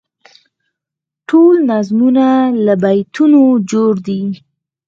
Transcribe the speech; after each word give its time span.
ټول 1.29 1.55
نظمونه 1.71 2.27
له 2.65 2.73
بیتونو 2.83 3.41
جوړ 3.71 3.93
دي. 4.07 4.23